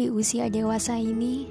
[0.00, 1.44] Di usia dewasa ini,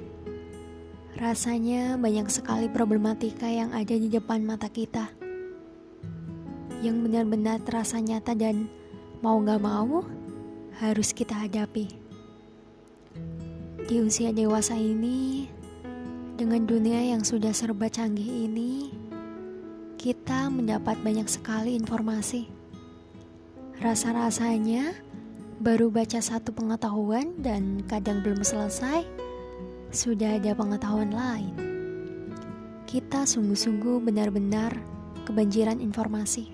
[1.14, 5.06] rasanya banyak sekali problematika yang ada di depan mata kita.
[6.82, 8.66] Yang benar-benar terasa nyata dan
[9.22, 10.02] mau gak mau
[10.82, 11.94] harus kita hadapi.
[13.86, 15.46] Di usia dewasa ini,
[16.34, 18.90] dengan dunia yang sudah serba canggih ini,
[19.94, 22.50] kita mendapat banyak sekali informasi.
[23.78, 24.90] Rasa-rasanya,
[25.60, 29.04] baru baca satu pengetahuan dan kadang belum selesai,
[29.92, 31.52] sudah ada pengetahuan lain.
[32.88, 34.72] Kita sungguh-sungguh benar-benar
[35.28, 36.48] kebanjiran informasi.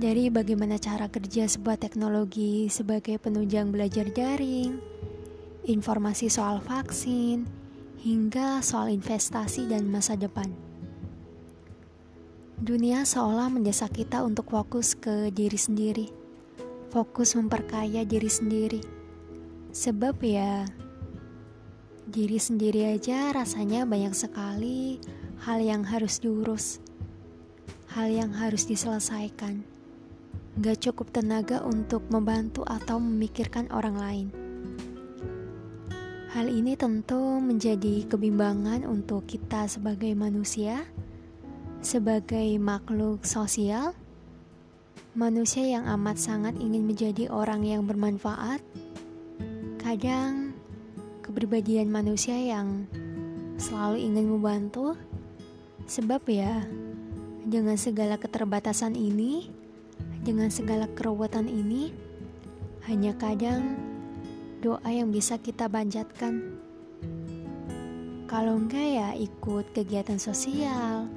[0.00, 4.80] Dari bagaimana cara kerja sebuah teknologi sebagai penunjang belajar daring,
[5.68, 7.44] informasi soal vaksin,
[8.00, 10.48] hingga soal investasi dan masa depan.
[12.56, 16.27] Dunia seolah mendesak kita untuk fokus ke diri sendiri
[16.88, 18.80] fokus memperkaya diri sendiri.
[19.72, 20.64] Sebab ya,
[22.08, 24.96] diri sendiri aja rasanya banyak sekali
[25.44, 26.80] hal yang harus diurus,
[27.92, 29.62] hal yang harus diselesaikan.
[30.58, 34.28] Gak cukup tenaga untuk membantu atau memikirkan orang lain.
[36.34, 40.84] Hal ini tentu menjadi kebimbangan untuk kita sebagai manusia,
[41.80, 43.94] sebagai makhluk sosial
[45.18, 48.62] manusia yang amat sangat ingin menjadi orang yang bermanfaat,
[49.82, 50.54] kadang
[51.26, 52.86] kepribadian manusia yang
[53.58, 54.94] selalu ingin membantu,
[55.90, 56.62] sebab ya,
[57.42, 59.50] dengan segala keterbatasan ini,
[60.22, 61.90] dengan segala keruwetan ini,
[62.86, 63.74] hanya kadang
[64.62, 66.62] doa yang bisa kita banjatkan.
[68.30, 71.10] Kalau enggak ya ikut kegiatan sosial,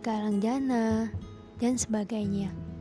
[0.00, 1.12] galang dana,
[1.60, 2.75] dan sebagainya.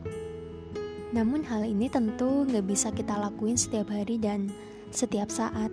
[1.15, 4.51] Namun hal ini tentu nggak bisa kita lakuin setiap hari dan
[4.91, 5.71] setiap saat.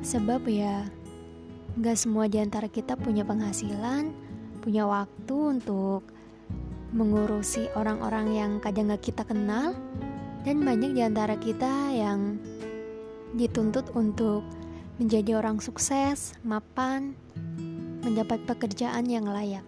[0.00, 0.88] Sebab ya,
[1.76, 4.16] nggak semua di antara kita punya penghasilan,
[4.64, 6.08] punya waktu untuk
[6.96, 9.76] mengurusi orang-orang yang kadang nggak kita kenal,
[10.48, 12.40] dan banyak di antara kita yang
[13.36, 14.40] dituntut untuk
[14.96, 17.12] menjadi orang sukses, mapan,
[18.00, 19.66] mendapat pekerjaan yang layak.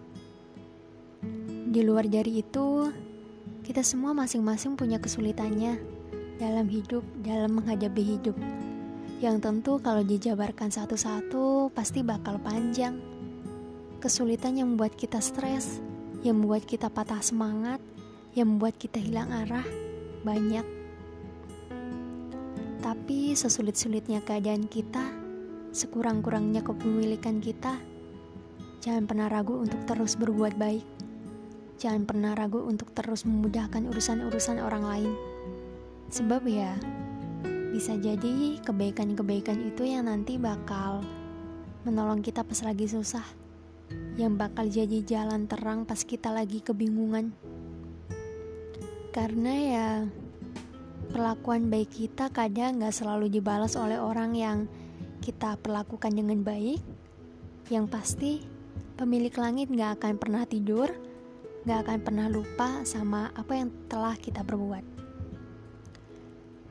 [1.67, 2.89] Di luar dari itu,
[3.67, 5.75] kita semua masing-masing punya kesulitannya
[6.39, 8.39] dalam hidup, dalam menghadapi hidup.
[9.19, 12.95] Yang tentu kalau dijabarkan satu-satu pasti bakal panjang.
[13.99, 15.83] Kesulitan yang membuat kita stres,
[16.23, 17.83] yang membuat kita patah semangat,
[18.39, 19.67] yang membuat kita hilang arah,
[20.23, 20.63] banyak.
[22.79, 25.03] Tapi sesulit-sulitnya keadaan kita,
[25.75, 27.75] sekurang-kurangnya kepemilikan kita,
[28.79, 30.96] jangan pernah ragu untuk terus berbuat baik.
[31.77, 35.13] Jangan pernah ragu untuk terus memudahkan urusan-urusan orang lain.
[36.09, 36.73] Sebab ya,
[37.69, 41.05] bisa jadi kebaikan-kebaikan itu yang nanti bakal
[41.85, 43.21] menolong kita pas lagi susah.
[44.17, 47.29] Yang bakal jadi jalan terang pas kita lagi kebingungan.
[49.13, 49.89] Karena ya,
[51.13, 54.57] perlakuan baik kita kadang gak selalu dibalas oleh orang yang
[55.21, 56.81] kita perlakukan dengan baik.
[57.69, 58.33] Yang pasti,
[58.97, 60.89] pemilik langit gak akan pernah tidur
[61.67, 64.87] gak akan pernah lupa sama apa yang telah kita perbuat.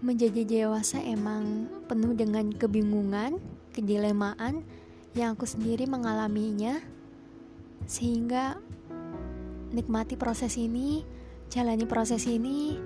[0.00, 3.36] Menjadi dewasa emang penuh dengan kebingungan,
[3.76, 4.64] kedilemaan
[5.12, 6.80] yang aku sendiri mengalaminya,
[7.84, 8.56] sehingga
[9.76, 11.04] nikmati proses ini,
[11.52, 12.80] jalani proses ini,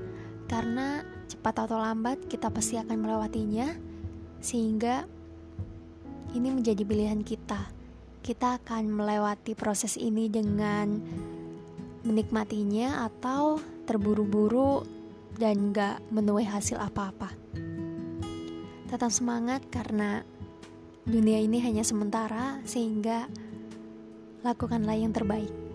[0.50, 3.70] karena cepat atau lambat kita pasti akan melewatinya,
[4.42, 5.06] sehingga
[6.34, 7.70] ini menjadi pilihan kita.
[8.18, 10.98] Kita akan melewati proses ini dengan
[12.02, 14.84] menikmatinya atau terburu-buru
[15.36, 17.32] dan gak menuai hasil apa-apa.
[18.90, 20.26] Tetap semangat karena
[21.06, 23.30] dunia ini hanya sementara sehingga
[24.42, 25.69] lakukanlah yang terbaik.